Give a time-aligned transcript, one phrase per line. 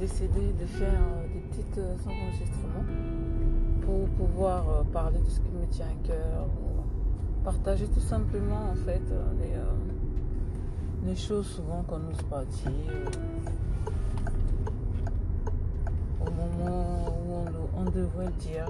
[0.00, 2.86] décidé de faire euh, des petits euh, enregistrements
[3.82, 6.46] pour pouvoir euh, parler de ce qui me tient à cœur,
[7.44, 9.02] partager tout simplement en fait
[11.04, 13.10] les, choses souvent qu'on n'ose pas dire
[16.20, 18.66] au moment où on, on devrait dire,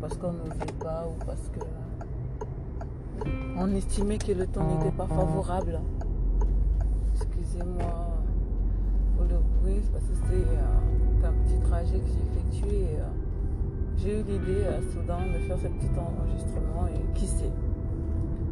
[0.00, 1.60] parce qu'on n'osait pas ou parce que
[3.58, 5.80] on estimait que le temps n'était pas favorable.
[7.14, 8.13] Excusez-moi
[9.64, 12.86] bruit, parce que c'est euh, un petit trajet que j'ai effectué.
[12.98, 13.04] Euh,
[13.96, 17.52] j'ai eu l'idée à Soudan de faire ce petit enregistrement et qui sait,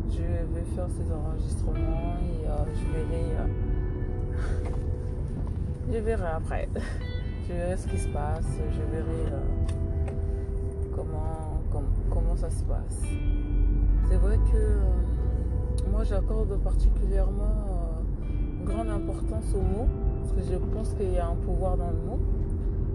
[0.08, 3.24] je vais faire ces enregistrements et euh, je verrai.
[5.92, 6.68] je verrai après.
[7.48, 9.32] je verrai ce qui se passe, je verrai
[10.94, 11.60] comment,
[12.10, 13.02] comment ça se passe.
[14.08, 17.72] C'est vrai que moi j'accorde particulièrement
[18.64, 19.88] grande importance aux mots,
[20.22, 22.20] parce que je pense qu'il y a un pouvoir dans le mot.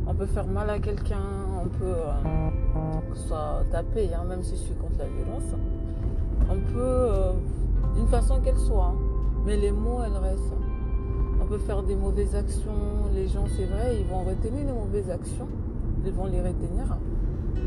[0.08, 1.20] On peut faire mal à quelqu'un,
[1.62, 5.54] on peut euh, soit taper, hein, même si je suis contre la violence.
[6.50, 7.34] On peut, euh,
[7.96, 8.96] d'une façon qu'elle soit, hein.
[9.46, 10.54] mais les mots, elles restent.
[11.42, 12.72] On peut faire des mauvaises actions,
[13.14, 15.48] les gens, c'est vrai, ils vont retenir les mauvaises actions,
[16.06, 16.98] ils vont les retenir.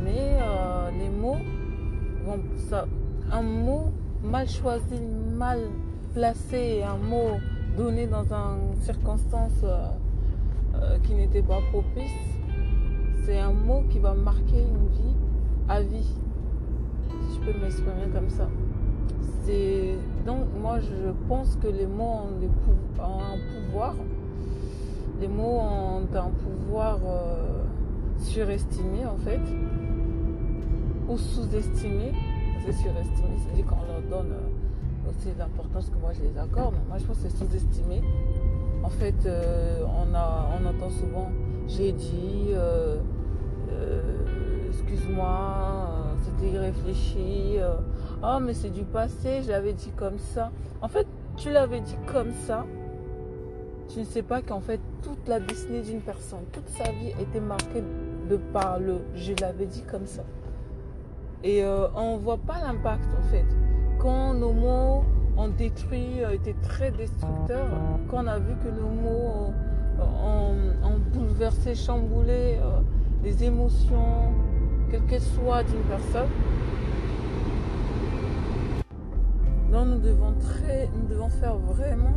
[0.02, 1.36] Mais euh, les mots,
[3.30, 5.00] un mot mal choisi,
[5.36, 5.58] mal
[6.14, 7.38] placé, un mot
[7.76, 9.88] donné dans une circonstance euh,
[10.74, 12.10] euh, qui n'était pas propice,
[13.24, 15.16] c'est un mot qui va marquer une vie
[15.68, 16.10] à vie.
[17.28, 18.48] Si je peux m'exprimer comme ça.
[20.26, 23.94] Donc moi je pense que les mots ont, un pouvoir.
[25.20, 27.64] Les mots ont un pouvoir euh,
[28.18, 29.40] surestimé en fait
[31.08, 32.12] ou sous-estimé.
[32.64, 34.34] C'est surestimé, c'est-à-dire qu'on leur donne
[35.18, 36.74] c'est l'importance que moi je les accorde.
[36.88, 38.02] Moi je pense que c'est sous-estimé.
[38.82, 41.30] En fait, euh, on, a, on entend souvent
[41.68, 42.96] j'ai dit, euh,
[43.70, 47.58] euh, excuse-moi, c'était irréfléchi,
[48.24, 50.50] oh mais c'est du passé, je l'avais dit comme ça.
[50.82, 51.06] En fait,
[51.36, 52.66] tu l'avais dit comme ça.
[53.88, 57.40] Tu ne sais pas qu'en fait, toute la destinée d'une personne, toute sa vie était
[57.40, 57.84] marquée
[58.28, 60.22] de par le je l'avais dit comme ça.
[61.44, 63.46] Et on ne voit pas l'impact en fait
[64.00, 65.04] quand nos mots
[65.36, 67.68] ont détruit, euh, étaient très destructeurs,
[68.08, 69.52] quand on a vu que nos mots
[70.00, 72.80] ont, bouleversé, chamboulé euh,
[73.24, 74.32] les émotions,
[74.90, 76.28] quelles qu'elles soient d'une personne,
[79.72, 82.14] donc nous devons, très, nous devons faire vraiment,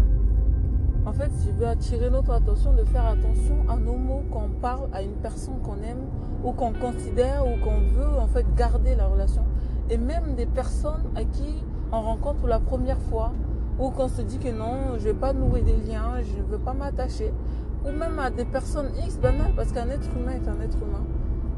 [1.05, 4.61] en fait, je veux attirer notre attention de faire attention à nos mots quand on
[4.61, 6.07] parle à une personne qu'on aime
[6.43, 9.43] ou qu'on considère ou qu'on veut en fait garder la relation.
[9.89, 13.31] Et même des personnes à qui on rencontre pour la première fois,
[13.79, 16.47] ou qu'on se dit que non, je ne vais pas nouer des liens, je ne
[16.47, 17.31] veux pas m'attacher,
[17.85, 21.03] ou même à des personnes X banales, parce qu'un être humain est un être humain.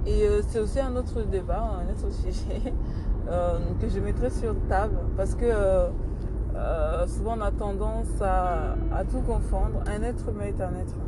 [0.05, 2.73] Et euh, c'est aussi un autre débat, un autre sujet
[3.29, 9.05] euh, que je mettrai sur table, parce que euh, souvent on a tendance à, à,
[9.05, 9.83] tout confondre.
[9.87, 11.04] Un être humain est un être humain.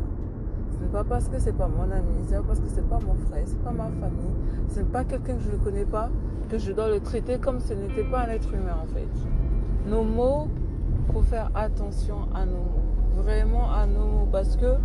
[0.82, 3.00] N'est pas parce que c'est pas mon ami, ce n'est pas parce que c'est pas
[3.00, 4.36] mon frère, c'est pas ma famille,
[4.70, 6.10] ce n'est pas quelqu'un que je ne connais pas
[6.50, 9.08] que je dois le traiter comme ce n'était pas un être humain en fait.
[9.90, 10.48] Nos mots,
[11.12, 14.76] faut faire attention à nos mots, vraiment à nos mots, parce que,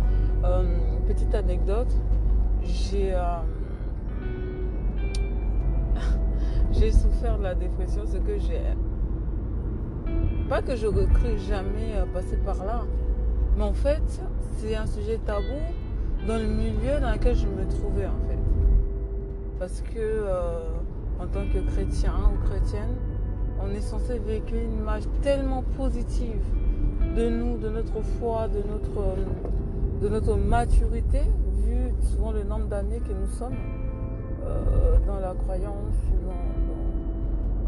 [0.43, 0.63] euh,
[1.07, 1.93] petite anecdote,
[2.63, 3.37] j'ai euh,
[6.71, 8.61] j'ai souffert de la dépression, ce que j'ai...
[10.49, 12.81] Pas que je cru jamais euh, passer par là,
[13.57, 14.01] mais en fait,
[14.57, 15.43] c'est un sujet tabou
[16.27, 18.39] dans le milieu dans lequel je me trouvais en fait.
[19.59, 20.25] Parce que
[21.19, 22.95] en tant que chrétien ou chrétienne,
[23.61, 26.41] on est censé véhiculer une image tellement positive
[27.15, 29.15] de nous, de notre foi, de notre,
[30.01, 31.21] de notre maturité,
[31.65, 33.55] vu souvent le nombre d'années que nous sommes
[34.45, 36.31] euh, dans la croyance, dans,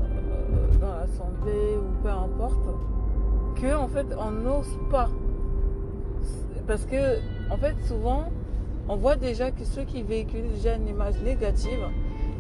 [0.03, 2.65] euh, dans l'assemblée ou peu importe,
[3.55, 5.09] que en fait on n'ose pas.
[6.67, 7.19] Parce que
[7.51, 8.25] en fait souvent
[8.87, 11.87] on voit déjà que ceux qui véhiculent déjà une image négative,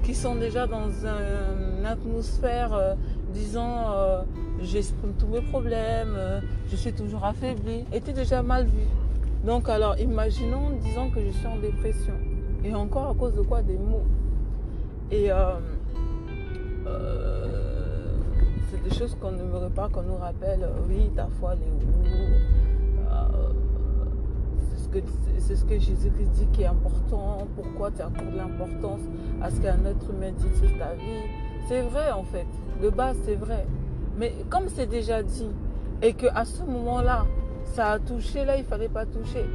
[0.03, 2.93] qui sont déjà dans une atmosphère euh,
[3.33, 4.21] disant euh,
[4.61, 6.39] j'exprime tous mes problèmes, euh,
[6.69, 8.83] je suis toujours affaibli, était déjà mal vu.
[9.43, 12.13] Donc alors imaginons, disons que je suis en dépression.
[12.63, 13.61] Et encore à cause de quoi?
[13.61, 14.05] Des mots.
[15.11, 15.29] Et
[18.71, 21.69] c'est des choses qu'on n'aimerait pas, qu'on nous rappelle, oui, ta foi, les
[25.39, 29.01] c'est ce que Jésus-Christ dit qui est important, pourquoi tu accordes l'importance
[29.41, 31.23] à ce qu'un être humain dise sur ta vie?
[31.67, 32.47] C'est vrai en fait,
[32.81, 33.65] de base c'est vrai.
[34.17, 35.49] Mais comme c'est déjà dit,
[36.01, 37.25] et qu'à ce moment-là,
[37.63, 39.45] ça a touché, là il fallait pas toucher.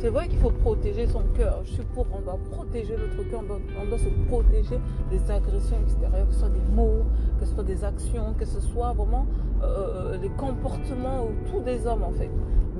[0.00, 1.60] C'est vrai qu'il faut protéger son cœur.
[1.64, 4.80] Je suis pour, on doit protéger notre cœur, on doit, se protéger
[5.10, 7.04] des agressions extérieures, que ce soit des mots,
[7.38, 9.26] que ce soit des actions, que ce soit vraiment
[9.62, 12.30] euh, les comportements ou tous des hommes en fait.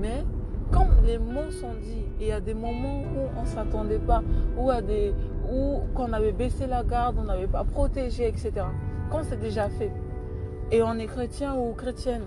[0.00, 0.25] Mais
[0.70, 4.22] quand les mots sont dits, et a des moments où on ne s'attendait pas,
[4.56, 5.14] où, à des,
[5.50, 8.52] où qu'on avait baissé la garde, on n'avait pas protégé, etc.
[9.11, 9.93] Quand c'est déjà fait,
[10.70, 12.22] et on est chrétien ou chrétienne,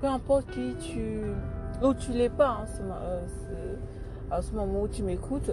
[0.00, 1.20] peu importe qui tu,
[1.82, 3.74] où tu l'es pas, hein, euh,
[4.30, 5.50] à ce moment où tu m'écoutes,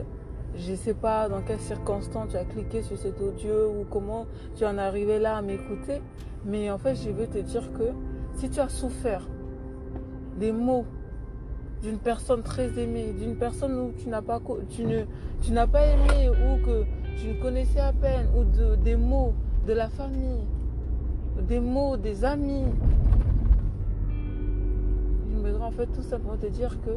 [0.55, 4.25] je ne sais pas dans quelles circonstances tu as cliqué sur cet audio ou comment
[4.55, 6.01] tu en es arrivé là à m'écouter,
[6.45, 7.91] mais en fait, je veux te dire que
[8.35, 9.27] si tu as souffert
[10.37, 10.85] des mots
[11.81, 14.39] d'une personne très aimée, d'une personne où tu n'as pas,
[14.69, 15.01] tu ne,
[15.41, 16.85] tu n'as pas aimé ou que
[17.19, 19.33] tu ne connaissais à peine, ou de, des mots
[19.67, 20.41] de la famille,
[21.47, 22.65] des mots des amis,
[25.29, 26.91] je voudrais en fait tout simplement te dire que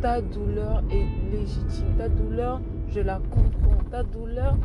[0.00, 1.96] ta douleur est légitime.
[1.98, 3.84] Ta douleur, je la comprends.
[3.90, 4.56] Ta douleur,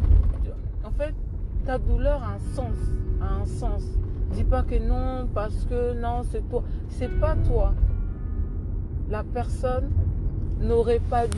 [0.83, 1.13] en fait,
[1.65, 2.75] ta douleur a un sens.
[3.21, 3.83] A un sens.
[4.31, 6.63] Dis pas que non, parce que non, c'est toi.
[6.89, 7.73] C'est pas toi.
[9.09, 9.89] La personne
[10.59, 11.37] n'aurait pas dû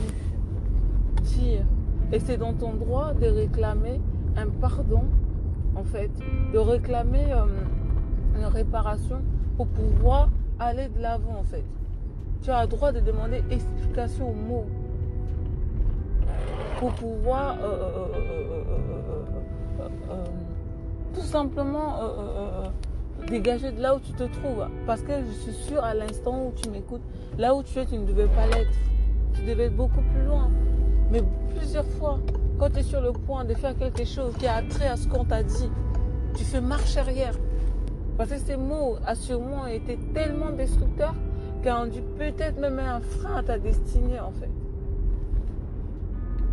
[1.22, 1.64] dire.
[2.12, 4.00] Et c'est dans ton droit de réclamer
[4.36, 5.04] un pardon,
[5.74, 6.10] en fait,
[6.52, 7.44] de réclamer euh,
[8.36, 9.20] une réparation
[9.56, 11.64] pour pouvoir aller de l'avant, en fait.
[12.42, 14.66] Tu as le droit de demander explication aux mots
[16.78, 17.56] pour pouvoir
[21.12, 21.96] tout simplement
[23.28, 24.66] dégager de là où tu te trouves.
[24.86, 27.02] Parce que je suis sûre à l'instant où tu m'écoutes,
[27.38, 28.76] là où tu es, tu ne devais pas l'être.
[29.34, 30.50] Tu devais être beaucoup plus loin.
[31.10, 31.22] Mais
[31.56, 32.18] plusieurs fois,
[32.58, 35.06] quand tu es sur le point de faire quelque chose qui a trait à ce
[35.08, 35.70] qu'on t'a dit,
[36.36, 37.34] tu fais marche arrière.
[38.16, 41.14] Parce que ces mots, assurément, étaient tellement destructeurs
[41.62, 44.50] qui a rendu peut-être même un frein à ta destinée en fait.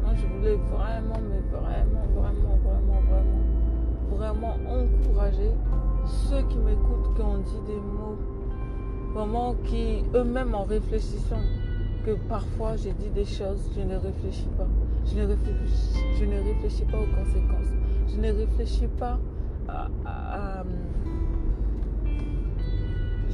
[0.04, 5.52] Moi je voulais vraiment, mais vraiment, vraiment, vraiment, vraiment, vraiment encourager
[6.06, 8.18] ceux qui m'écoutent, qui ont dit des mots,
[9.14, 11.42] vraiment qui eux-mêmes en réfléchissant,
[12.06, 14.68] que parfois j'ai dit des choses, je ne réfléchis pas.
[15.06, 17.72] Je ne réfléchis, je ne réfléchis pas aux conséquences.
[18.08, 19.20] Je ne réfléchis pas
[19.68, 20.64] à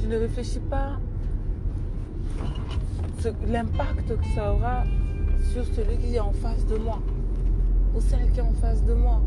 [0.02, 0.98] je ne réfléchis pas
[3.46, 4.82] l'impact que ça aura
[5.52, 6.98] sur celui qui est en face de moi,
[7.94, 9.20] ou celle qui est en face de moi.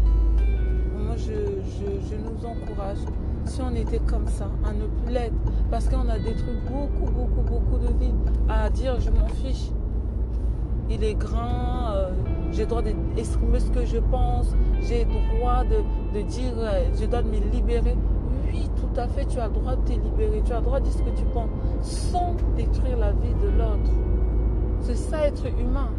[0.98, 2.98] Moi, je, nous encourage,
[3.46, 5.34] si on était comme ça, à ne plus l'être,
[5.72, 8.14] parce qu'on a détruit beaucoup, beaucoup, beaucoup de vies,
[8.50, 9.72] à dire je m'en fiche.
[10.90, 12.12] Il est grand, euh,
[12.52, 17.38] j'ai droit d'exprimer ce que je pense, j'ai droit de, dire, euh, je dois me
[17.52, 17.96] libérer
[18.56, 20.94] oui, tout à fait, tu as droit de te libérer, tu as droit de dire
[20.94, 21.50] ce que tu penses,
[21.82, 23.92] sans détruire la vie de l'autre.
[24.82, 25.90] C'est ça être humain.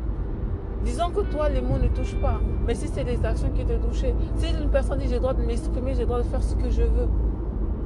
[0.84, 3.72] Disons que toi, les mots ne touchent pas, mais si c'est des actions qui te
[3.72, 6.70] touchent, si une personne dit j'ai droit de m'exprimer, j'ai droit de faire ce que
[6.70, 7.08] je veux,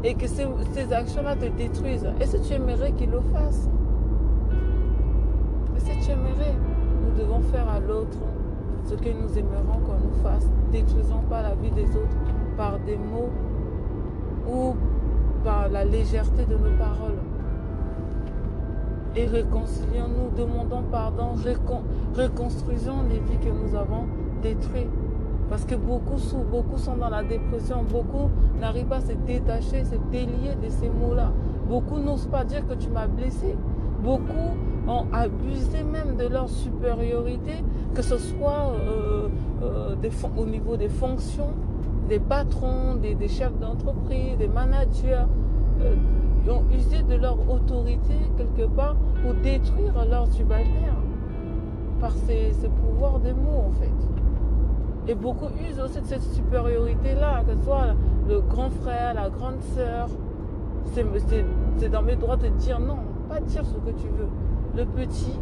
[0.02, 0.47] et que ces,
[0.93, 3.69] actions-là te détruisent, est-ce que tu aimerais qu'il le fasse?
[5.76, 6.55] Est-ce que tu aimerais?
[7.02, 8.19] Nous devons faire à l'autre
[8.85, 10.46] ce que nous aimerons qu'on nous fasse.
[10.72, 12.17] Détruisons pas la vie des autres
[12.56, 13.31] par des mots
[14.51, 14.75] ou
[15.44, 17.19] par la légèreté de nos paroles.
[19.17, 21.34] Et réconcilions-nous, demandons pardon,
[22.15, 24.06] reconstruisons les vies que nous avons
[24.43, 24.89] détruites.
[25.51, 28.31] Parce que beaucoup, sont dans la dépression, beaucoup
[28.61, 31.33] n'arrivent pas à se détacher, se délier de ces mots-là.
[31.69, 33.57] Beaucoup n'osent pas dire que tu m'as blessé.
[34.01, 34.55] Beaucoup
[34.87, 37.65] ont abusé même de leur supériorité,
[37.95, 39.29] que ce soit euh,
[39.63, 39.97] euh,
[40.37, 41.53] au niveau des fonctions,
[42.09, 45.27] des patrons, des, chefs d'entreprise, des managers,
[45.83, 45.95] euh,
[46.49, 51.11] ont usé de leur autorité quelque part pour détruire leurs subalternes
[52.01, 52.53] par ces,
[52.83, 54.19] pouvoirs des mots en fait.
[55.09, 57.95] Et beaucoup usent aussi de cette supériorité-là, que ce soit
[58.29, 60.09] le grand frère, la grande sœur.
[60.85, 64.29] C'est dans mes droits de dire non, pas dire ce que tu veux.
[64.77, 65.39] Le petit,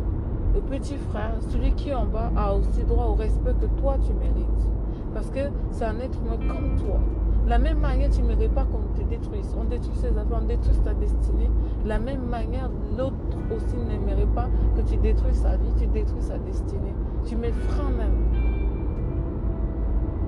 [0.54, 3.96] le petit frère, celui qui est en bas, a aussi droit au respect que toi
[4.04, 4.68] tu mérites.
[5.14, 7.00] Parce que c'est un être humain comme toi.
[7.46, 9.56] La même manière, tu n'aimerais pas qu'on te détruise.
[9.58, 11.50] On détruit ses affaires, on détruit ta destinée.
[11.86, 13.14] La même manière, l'autre
[13.50, 16.94] aussi n'aimerait pas que tu détruises sa vie, tu détruis sa destinée.
[17.24, 18.27] Tu mets frein même.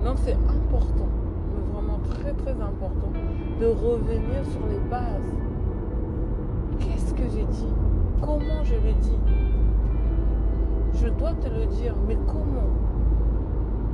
[0.04, 1.08] Donc c'est important,
[1.52, 3.12] mais vraiment très très important,
[3.60, 5.34] de revenir sur les bases.
[6.78, 7.72] Qu'est-ce que j'ai dit?
[8.22, 9.18] Comment je le dis?
[10.94, 12.70] Je dois te le dire, mais comment?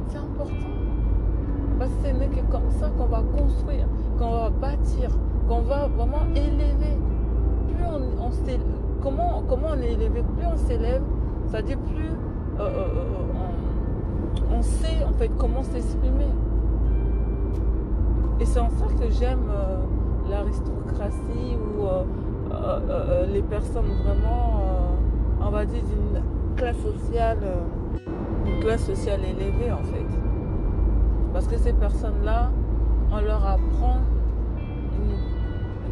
[0.08, 0.54] C'est important.
[1.78, 3.86] Parce que ce n'est que comme ça qu'on va construire,
[4.18, 5.10] qu'on va bâtir,
[5.48, 6.96] qu'on va vraiment élever.
[7.68, 8.30] Plus on,
[9.02, 11.02] comment, comment on est élevé, plus on s'élève,
[11.48, 12.10] Ça dit plus
[12.58, 12.86] euh, euh,
[14.52, 16.26] on, sait en fait comment s'exprimer.
[18.40, 19.50] Et c'est en ça que j'aime
[20.28, 21.87] l'aristocratie ou
[23.33, 24.61] les personnes vraiment,
[25.40, 26.23] on va dire, d'une
[26.57, 27.38] classe sociale,
[28.47, 30.07] une classe sociale élevée en fait.
[31.33, 32.50] Parce que ces personnes-là,
[33.12, 33.99] on leur apprend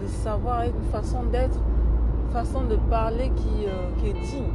[0.05, 1.59] de savoir une façon d'être,
[2.27, 4.53] une façon de parler qui, euh, est digne.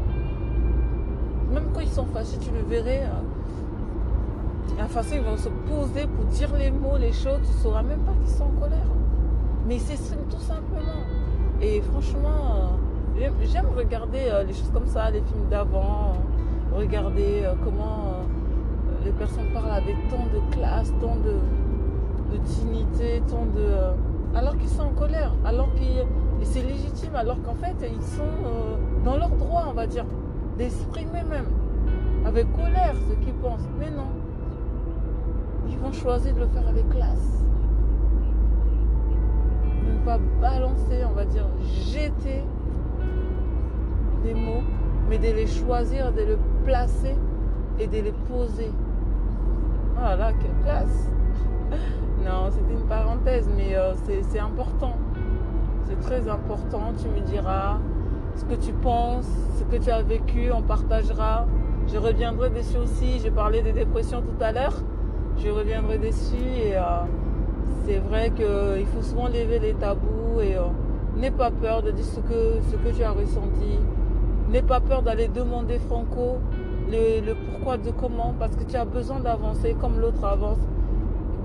[1.52, 3.04] Même quand ils sont fâchés, tu le verrais.
[3.04, 3.29] Euh,
[4.80, 7.84] la façon ils vont se poser pour dire les mots, les choses, tu ne sauras
[7.84, 8.88] même pas qu'ils sont en colère.
[9.68, 11.04] Mais ils s'expriment tout simplement.
[11.62, 12.78] Et franchement,
[13.20, 16.14] euh, j'aime regarder les choses comme ça, les films d'avant,
[16.74, 18.24] regarder comment
[19.04, 21.36] les personnes parlent avec tant de classe, tant de,
[22.38, 27.76] dignité, tant de alors qu'ils sont en colère, alors que c'est légitime, alors qu'en fait
[27.82, 30.06] ils sont euh, dans leur droit, on va dire,
[30.58, 31.48] d'exprimer même
[32.26, 33.68] avec colère ce qu'ils pensent.
[33.80, 34.08] Mais non,
[35.70, 37.44] ils vont choisir de le faire avec classe.
[39.86, 42.44] De ne pas balancer, on va dire, jeter
[44.24, 44.64] des mots,
[45.10, 47.16] mais de les choisir, de les placer
[47.80, 48.72] et de les poser.
[49.96, 51.10] Voilà, quelle classe
[52.26, 53.94] non, c'était une parenthèse, mais euh,
[54.30, 54.98] c'est important.
[55.84, 56.94] C'est très important.
[57.00, 57.78] Tu me diras
[58.36, 61.46] ce que tu penses, ce que tu as vécu, on partagera.
[61.88, 63.20] Je reviendrai dessus aussi.
[63.20, 64.76] J'ai parlé des dépressions tout à l'heure.
[65.44, 66.82] Je reviendrai dessus et euh,
[67.86, 70.64] c'est vrai qu'il faut souvent lever les tabous et euh,
[71.16, 73.80] n'aie pas peur de dire ce que, ce que tu as ressenti.
[74.52, 76.40] N'aie pas peur d'aller demander Franco
[76.92, 80.58] le, le pourquoi de comment parce que tu as besoin d'avancer comme l'autre avance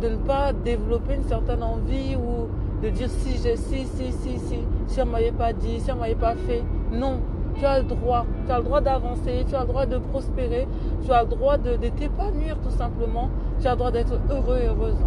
[0.03, 2.49] de ne pas développer une certaine envie ou
[2.83, 4.59] de dire si j'ai si, si, si, si,
[4.89, 6.63] si on m'avait pas dit, si on m'avait pas fait.
[6.91, 7.21] Non,
[7.59, 8.27] tu as le droit.
[8.47, 10.67] Tu as le droit d'avancer, tu as le droit de prospérer,
[11.05, 13.29] tu as le droit de, t'épanouir tout simplement,
[13.61, 14.99] tu as le droit d'être heureux et heureuse.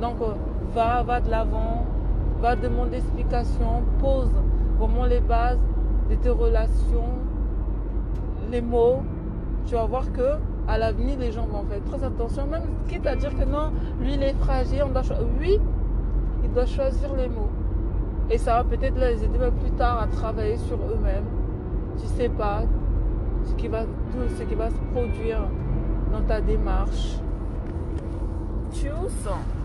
[0.00, 0.32] Donc euh,
[0.74, 1.84] va, va de l'avant,
[2.40, 4.30] va demander explication, pose
[4.78, 5.60] vraiment les bases
[6.08, 7.18] de tes relations,
[8.50, 9.02] les mots.
[9.66, 13.16] Tu vas voir que à l'avenir, les gens vont faire très attention, même quitte à
[13.16, 15.02] dire que non, lui il est fragile, on doit
[15.38, 15.58] oui,
[16.44, 17.50] il doit choisir les mots.
[18.30, 21.39] Et ça va peut-être les aider plus tard à travailler sur eux-mêmes.
[22.00, 22.62] Tu sais pas
[23.44, 23.82] ce qui va,
[24.38, 25.42] ce qui va se produire
[26.12, 27.16] dans ta démarche.
[28.72, 29.59] Tchuss m'écoute,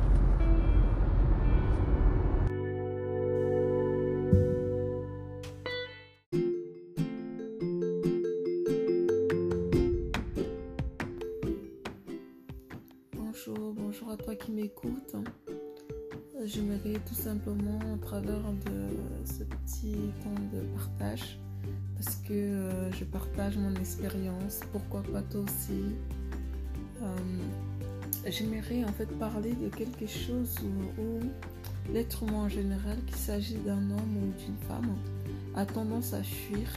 [22.28, 25.82] que euh, je partage mon expérience, pourquoi pas toi aussi.
[27.02, 27.16] Euh,
[28.28, 30.56] j'aimerais en fait parler de quelque chose
[30.98, 31.20] où,
[31.94, 34.96] l'être humain en général, qu'il s'agit d'un homme ou d'une femme,
[35.56, 36.68] a tendance à fuir,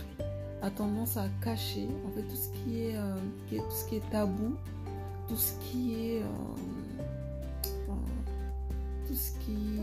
[0.60, 3.16] a tendance à cacher en fait tout ce qui est, euh,
[3.50, 4.54] tout ce qui est tabou,
[5.28, 6.22] tout ce qui est
[9.06, 9.80] tout ce qui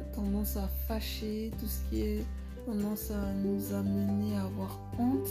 [0.00, 2.24] a tendance à fâcher, tout ce qui est
[2.70, 5.28] à nous amener à avoir honte.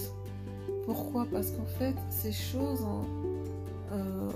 [0.85, 1.25] Pourquoi?
[1.31, 2.83] Parce qu'en fait, ces choses,
[3.91, 4.29] euh,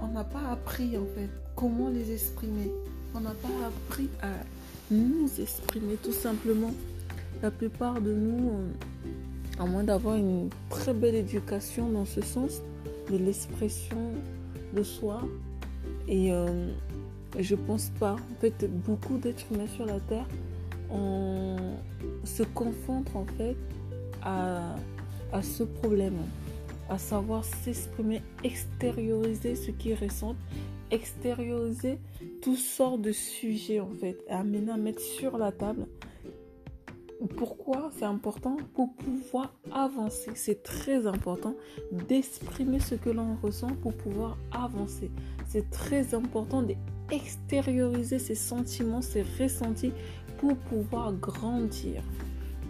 [0.00, 2.70] on n'a pas appris en fait comment les exprimer.
[3.14, 4.30] On n'a pas appris à
[4.90, 6.72] nous exprimer tout simplement.
[7.42, 12.62] La plupart de nous, euh, à moins d'avoir une très belle éducation dans ce sens
[13.10, 14.12] de l'expression
[14.74, 15.22] de soi
[16.06, 16.68] et euh,
[17.38, 18.12] je pense pas.
[18.12, 20.26] En fait, beaucoup d'êtres humains sur la Terre
[22.24, 23.56] se confondent en fait
[24.22, 24.74] à,
[25.32, 26.16] à ce problème,
[26.88, 30.36] à savoir s'exprimer, extérioriser ce qu'ils ressentent,
[30.90, 31.98] extérioriser
[32.42, 35.86] toutes sortes de sujets en fait, amener à mettre sur la table.
[37.36, 40.32] Pourquoi c'est important Pour pouvoir avancer.
[40.34, 41.54] C'est très important
[41.90, 45.10] d'exprimer ce que l'on ressent pour pouvoir avancer.
[45.46, 46.62] C'est très important
[47.10, 49.92] extérioriser ses sentiments, ses ressentis
[50.38, 52.02] pour pouvoir grandir.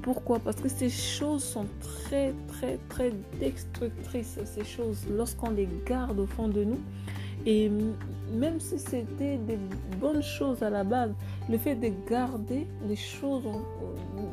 [0.03, 0.39] Pourquoi?
[0.39, 6.27] Parce que ces choses sont très, très, très destructrices, ces choses, lorsqu'on les garde au
[6.27, 6.81] fond de nous.
[7.47, 7.71] Et
[8.33, 9.59] même si c'était des
[10.01, 11.13] bonnes choses à la base,
[11.49, 13.45] le fait de garder les choses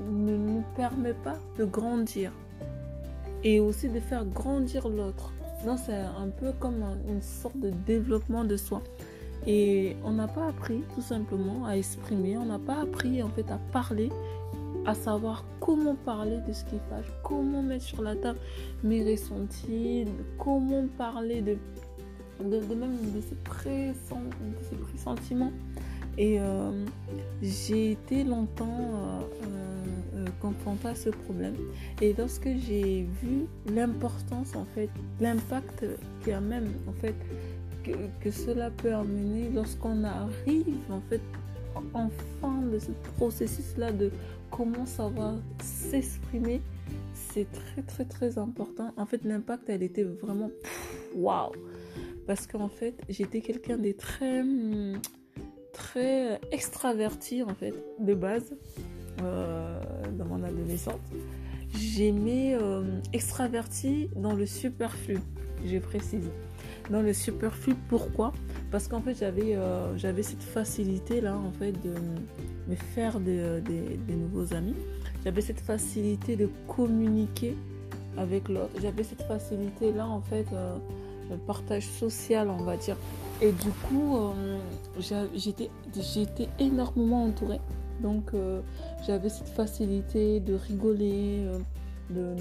[0.09, 2.31] ne nous permet pas de grandir.
[3.43, 5.33] Et aussi de faire grandir l'autre.
[5.65, 8.81] Donc c'est un peu comme une sorte de développement de soi.
[9.47, 13.49] Et on n'a pas appris tout simplement à exprimer, on n'a pas appris en fait
[13.51, 14.09] à parler
[14.85, 18.39] à savoir comment parler de ce qui fâche, comment mettre sur la table
[18.83, 20.05] mes ressentis,
[20.37, 21.57] comment parler de,
[22.43, 25.51] de, même de ces, pressentiments.
[26.17, 26.71] Et euh,
[27.41, 29.21] j'ai été longtemps euh,
[30.39, 31.55] confrontée à ce problème.
[32.01, 35.85] Et lorsque j'ai vu l'importance, en fait, l'impact
[36.21, 37.15] qu'il y a même, en fait,
[37.83, 41.21] que, que cela peut amener lorsqu'on arrive, en fait,
[41.93, 42.09] en
[42.41, 44.11] fin de ce processus-là de
[44.49, 44.83] comment
[45.15, 46.61] va s'exprimer,
[47.13, 48.93] c'est très très très important.
[48.97, 50.51] En fait, l'impact, elle était vraiment
[51.15, 51.53] waouh.
[52.27, 54.43] Parce qu'en fait, j'étais quelqu'un de très
[55.73, 58.53] très extraverti en fait de base
[60.17, 60.99] dans mon adolescence.
[61.73, 65.19] J'aimais euh, extraverti dans le superflu,
[65.65, 66.29] je précise.
[66.89, 68.33] Dans le superflu, pourquoi?
[68.71, 71.93] Parce qu'en fait, j'avais euh, j'avais cette facilité-là, en fait, de
[72.67, 73.61] me faire des,
[74.09, 74.75] nouveaux amis.
[75.23, 77.55] J'avais cette facilité de communiquer
[78.17, 78.71] avec l'autre.
[78.81, 80.75] J'avais cette facilité-là, en fait, euh,
[81.29, 82.97] le partage social, on va dire.
[83.41, 84.57] Et du coup, euh,
[85.35, 87.61] j'étais énormément entourée.
[88.01, 88.31] Donc,
[89.05, 91.45] j'avais cette facilité de rigoler,
[92.09, 92.35] de,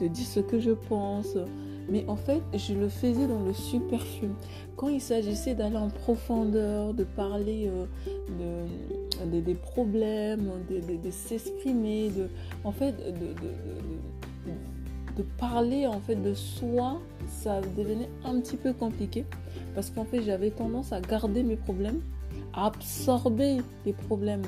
[0.00, 1.36] de, dire ce que je pense,
[1.88, 4.28] mais en fait, je le faisais dans le superflu.
[4.76, 7.70] Quand il s'agissait d'aller en profondeur, de parler
[8.40, 8.66] euh,
[9.24, 12.28] de, des problèmes, de, s'exprimer, de,
[12.64, 13.34] en fait, de,
[15.38, 19.24] parler en fait de soi, ça devenait un petit peu compliqué.
[19.74, 22.00] Parce qu'en fait, j'avais tendance à garder mes problèmes,
[22.52, 24.42] absorber les problèmes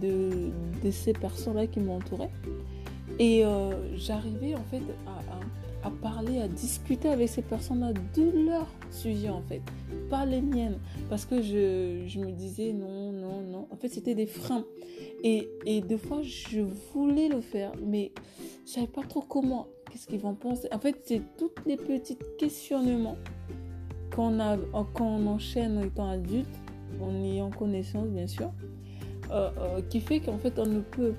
[0.00, 0.50] de,
[0.90, 2.30] ces personnes-là qui m'entouraient.
[3.18, 5.40] Et euh, j'arrivais en fait à
[5.82, 9.62] à parler, à discuter avec ces personnes-là de leur sujet en fait,
[10.08, 10.78] pas les miennes.
[11.08, 13.66] Parce que je, je me disais non, non, non.
[13.70, 14.64] En fait, c'était des freins.
[15.22, 16.60] Et, et des fois, je
[16.92, 18.12] voulais le faire, mais
[18.66, 19.66] je savais pas trop comment.
[19.90, 20.68] Qu'est-ce qu'ils vont penser?
[20.72, 23.16] En fait, c'est tous les petits questionnements
[24.14, 26.46] qu'on on enchaîne en étant adulte,
[27.02, 28.50] en ayant connaissance bien sûr,
[29.30, 31.14] euh, euh, qui fait qu'en fait on ne peut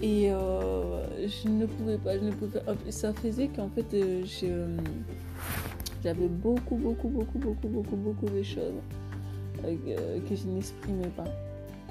[0.00, 3.96] et euh, je ne pouvais pas, je ne pouvais Ça faisait qu'en fait,
[6.04, 8.74] j'avais beaucoup, beaucoup, beaucoup, beaucoup, beaucoup, beaucoup de choses
[9.60, 11.24] que je n'exprimais pas.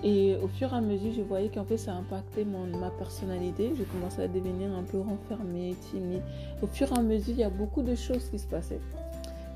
[0.04, 3.74] Et au fur et à mesure, je voyais qu'en fait, ça impactait mon, ma personnalité.
[3.78, 6.22] Je commençais à devenir un peu renfermée, timide.
[6.62, 8.80] Au fur et à mesure, il y a beaucoup de choses qui se passaient.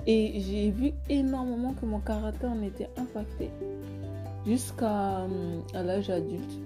[0.08, 3.50] Et j'ai vu énormément que mon caractère en était impacté
[4.46, 5.28] jusqu'à
[5.74, 6.60] l'âge adulte,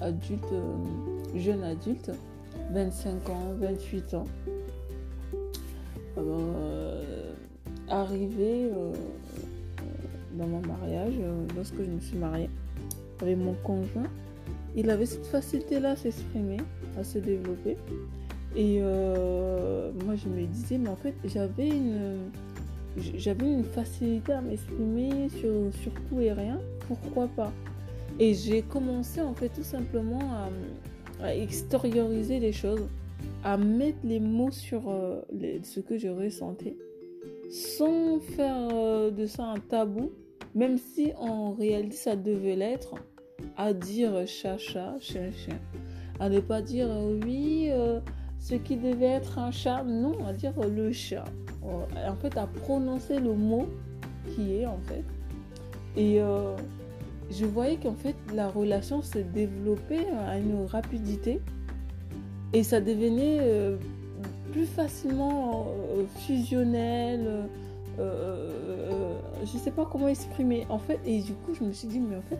[0.00, 2.10] adulte, euh, jeune adulte,
[2.72, 4.24] 25 ans, 28 ans.
[6.18, 7.32] Euh,
[7.88, 8.92] arrivé euh,
[10.34, 11.14] dans mon mariage,
[11.54, 12.50] lorsque je me suis mariée
[13.20, 14.08] avec mon conjoint,
[14.74, 16.58] il avait cette facilité-là à s'exprimer,
[16.98, 17.76] à se développer.
[18.56, 22.30] Et moi, je me disais, mais en fait, j'avais une,
[22.96, 25.50] j'avais une facilité à m'exprimer sur,
[25.82, 26.58] sur tout et rien.
[26.88, 27.52] Pourquoi pas?
[28.18, 30.20] Et j'ai commencé en fait tout simplement
[31.22, 32.88] à, extérioriser les choses,
[33.42, 35.22] à mettre les mots sur euh,
[35.62, 36.76] ce que je ressentais,
[37.50, 40.12] sans faire euh, de ça un tabou,
[40.54, 42.94] même si en réalité ça devait l'être,
[43.56, 45.58] à dire chat-chat, chien-chien.
[46.20, 47.70] À ne pas dire euh, oui,
[48.38, 51.24] ce qui devait être un chat, non, à dire le chat.
[51.62, 53.66] En fait, à prononcer le mot
[54.34, 55.04] qui est en fait.
[55.96, 56.20] Et
[57.30, 61.40] je voyais qu'en fait la relation se développait à une rapidité
[62.52, 63.76] et ça devenait euh,
[64.52, 67.48] plus facilement euh, fusionnel.
[67.98, 70.66] Euh, je ne sais pas comment exprimer.
[70.68, 72.38] En fait, et du coup, je me suis dit, mais en fait,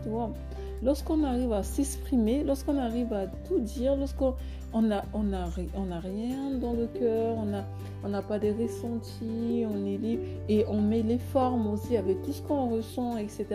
[0.82, 4.34] lorsqu'on arrive à s'exprimer, lorsqu'on arrive à tout dire, lorsqu'on
[4.72, 7.64] on a, on a, rien dans le cœur, on n'a
[8.04, 12.22] on a pas de ressentis, on est libre et on met les formes aussi avec
[12.22, 13.46] tout ce qu'on ressent, etc.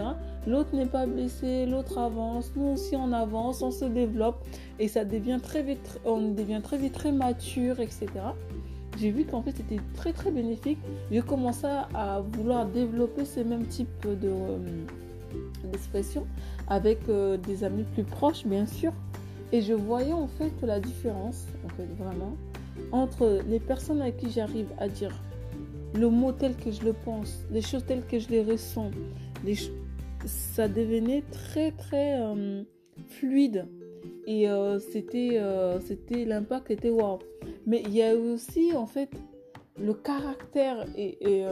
[0.47, 4.43] L'autre n'est pas blessé, l'autre avance, nous aussi on avance, on se développe
[4.79, 8.07] et ça devient très vite, on devient très vite très mature, etc.
[9.01, 10.77] J'ai vu qu'en fait c'était très très bénéfique.
[11.11, 14.57] J'ai commencé à vouloir développer ce même type de euh,
[15.71, 16.27] d'expression
[16.67, 18.93] avec euh, des amis plus proches, bien sûr.
[19.51, 22.37] Et je voyais en fait la différence, en fait vraiment,
[22.91, 25.15] entre les personnes à qui j'arrive à dire
[25.95, 28.91] le mot tel que je le pense, les choses telles que je les ressens,
[30.25, 32.61] ça devenait très très euh,
[33.07, 33.65] fluide
[34.27, 34.47] et
[34.91, 35.41] c'était
[35.81, 37.17] c'était l'impact était waouh.
[37.65, 39.09] Mais il y a aussi en fait
[39.79, 41.45] le caractère et, et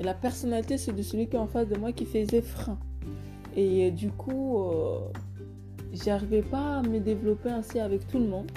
[0.00, 2.78] la personnalité de celui qui est en face de moi qui faisait frein.
[3.56, 4.70] Et du coup,
[5.92, 8.50] j'arrivais pas à me développer ainsi avec tout le monde.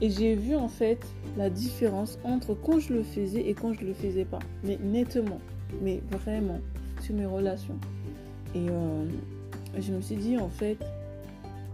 [0.00, 0.98] Et j'ai vu en fait
[1.36, 4.40] la différence entre quand je le faisais et quand je le faisais pas.
[4.64, 5.40] Mais nettement,
[5.82, 6.60] mais vraiment,
[7.00, 7.78] sur mes relations.
[8.54, 9.04] Et euh,
[9.78, 10.78] je me suis dit en fait,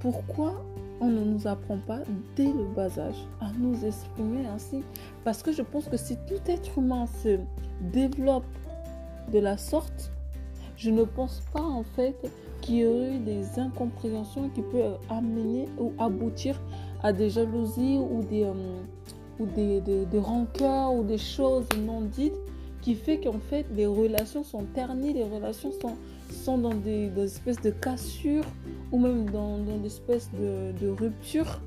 [0.00, 0.64] pourquoi
[1.02, 1.98] on ne nous apprend pas
[2.36, 4.82] dès le bas âge à nous exprimer ainsi.
[5.24, 7.38] Parce que je pense que si tout être humain se
[7.92, 8.44] développe
[9.32, 10.12] de la sorte,
[10.76, 12.14] je ne pense pas en fait
[12.60, 16.60] qu'il y aurait des incompréhensions qui peuvent amener ou aboutir
[17.02, 18.82] à des jalousies ou des, euh,
[19.40, 22.36] ou des, rancœurs ou des choses non dites
[22.80, 25.96] qui fait qu'en fait les relations sont ternies, les relations sont,
[26.32, 28.44] sont dans des, espèces de cassures
[28.90, 31.60] ou même dans, dans des espèces de, de ruptures.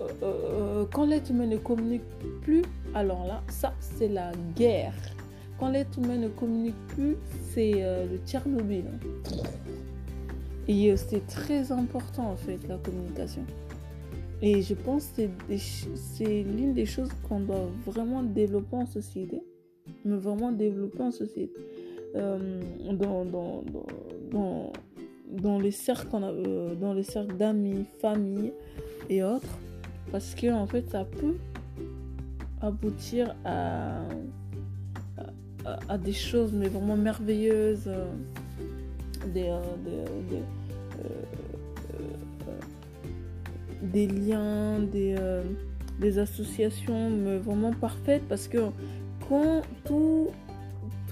[0.00, 2.02] Euh, euh, quand l'être humain ne communique
[2.42, 2.62] plus,
[2.94, 4.94] alors là, ça c'est la guerre.
[5.58, 7.16] Quand l'être humain ne communique plus,
[7.52, 8.84] c'est le Tchernobyl.
[10.66, 13.44] Et c'est très important en fait la communication.
[14.42, 15.22] Et je pense que
[15.94, 19.40] c'est l'une des choses qu'on doit vraiment développer en société.
[20.04, 21.54] Mais vraiment développer en société.
[22.14, 22.60] Euh,
[22.92, 23.64] dans, dans,
[24.30, 24.72] dans,
[25.30, 28.52] dans, les cercles, euh, dans les cercles d'amis, famille
[29.08, 29.58] et autres.
[30.10, 31.36] Parce que en fait, ça peut
[32.60, 34.02] aboutir à,
[35.88, 37.86] à, des choses mais vraiment merveilleuses.
[37.86, 38.06] Euh,
[39.32, 39.52] des,
[40.28, 40.42] des
[43.82, 45.16] des liens, des,
[46.00, 48.58] des associations vraiment parfaites parce que
[49.28, 50.28] quand tout,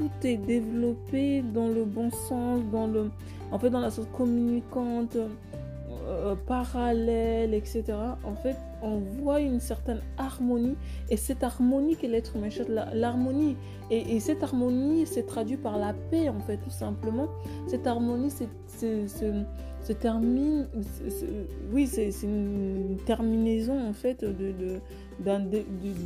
[0.00, 3.10] tout est développé dans le bon sens, dans le,
[3.52, 5.14] en fait dans la sorte communicante,
[6.08, 7.84] euh, parallèle, etc.
[8.24, 10.76] En fait, on voit une certaine harmonie
[11.10, 12.48] et cette harmonie que l'être humain
[12.94, 13.56] l'harmonie.
[13.90, 17.28] Et, et, cette harmonie s'est traduite par la paix, en fait, tout simplement.
[17.66, 18.48] Cette harmonie, c'est
[19.82, 20.66] se termine.
[21.72, 24.80] oui, c'est une terminaison en fait de,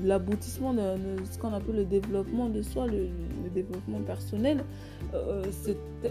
[0.05, 0.81] l'aboutissement de,
[1.31, 3.09] ce qu'on appelle le développement de soi, le,
[3.55, 4.65] développement personnel,
[5.15, 5.45] euh,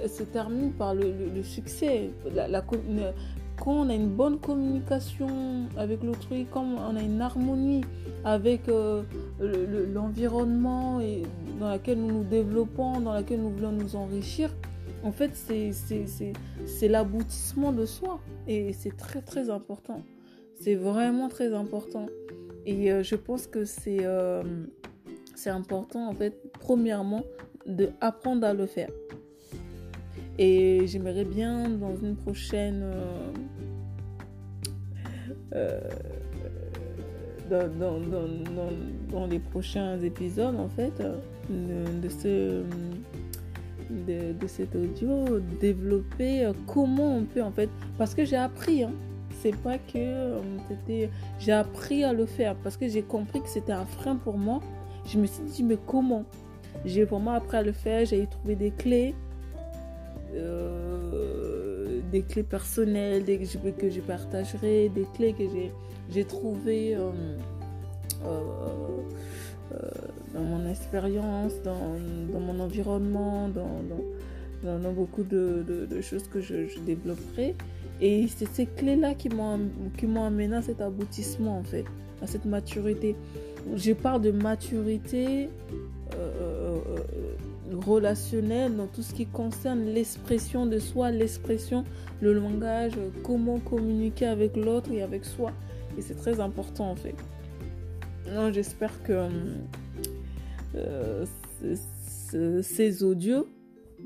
[0.08, 2.12] se, termine par le, succès.
[2.34, 7.84] La, quand on a une bonne communication avec l'autrui, quand on a une harmonie
[8.26, 9.04] avec euh,
[9.94, 11.00] l'environnement
[11.60, 14.50] dans lequel nous nous développons, dans lequel nous voulons nous enrichir,
[15.04, 18.20] en fait, c'est l'aboutissement de soi.
[18.48, 20.02] Et c'est très, très important.
[20.56, 22.08] C'est vraiment très important.
[22.66, 24.44] Et euh, je pense que euh,
[25.36, 27.24] c'est important, en fait, premièrement,
[27.66, 28.90] de apprendre à le faire.
[30.40, 32.84] Et j'aimerais bien, dans une prochaine...
[35.54, 35.82] Euh,
[37.50, 38.72] dans, dans, dans,
[39.12, 41.04] dans, les prochains épisodes, en fait,
[41.50, 42.64] de ce
[43.94, 48.92] de, cet audio, développer euh, comment on peut en fait, parce que j'ai appris, hein.
[49.42, 51.08] c'est pas que euh,
[51.40, 54.60] j'ai appris à le faire parce que j'ai compris que c'était un frein pour moi.
[55.06, 56.24] Je me suis dit mais comment?
[56.86, 59.16] J'ai vraiment appris à le faire, j'ai trouvé des clés,
[60.36, 65.72] euh, des clés personnelles, des que je partagerai, des clés que j'ai,
[66.10, 66.98] j'ai trouvées
[70.34, 71.96] dans mon expérience, dans,
[72.32, 73.82] dans, mon environnement, dans,
[74.64, 77.56] dans, beaucoup de, de, choses que je, développerai.
[78.02, 81.86] Et c'est ces clés-là qui m'ont amené à cet aboutissement, en fait,
[82.22, 83.16] à cette maturité.
[83.76, 85.50] Je parle de maturité
[86.16, 91.86] euh, euh, euh, relationnelle dans tout ce qui concerne l'expression de soi, l'expression,
[92.22, 92.94] le langage,
[93.24, 95.52] comment communiquer avec l'autre et avec soi.
[95.98, 97.16] Et c'est très important, en fait.
[98.52, 99.28] J'espère que
[100.76, 101.26] euh,
[102.62, 103.48] ces audios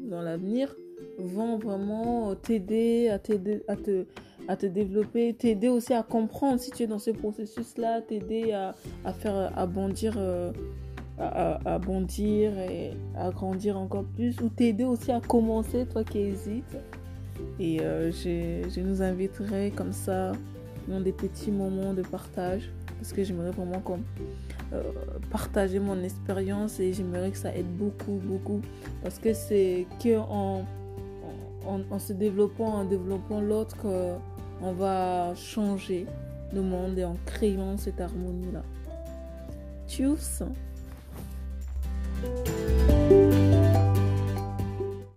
[0.09, 0.75] dans l'avenir
[1.17, 7.11] vont vraiment t'aider à te développer, t'aider aussi à comprendre si tu es dans ce
[7.11, 8.73] processus-là, t'aider à,
[9.13, 10.51] faire à bondir, euh,
[11.19, 11.79] à,
[12.69, 16.77] et à grandir encore plus, ou t'aider aussi à commencer, toi qui hésites.
[17.59, 20.31] Et euh, je, nous inviterai comme ça
[20.87, 23.99] dans des petits moments de partage, parce que j'aimerais vraiment qu'on
[24.73, 24.83] euh,
[25.31, 28.61] partager mon expérience et j'aimerais que ça aide beaucoup, beaucoup.
[29.03, 30.65] Parce que c'est qu'en
[31.65, 36.05] en, en, se développant, en développant l'autre, qu'on va changer
[36.53, 38.63] le monde et en créant cette harmonie-là.
[39.87, 40.43] Tchuss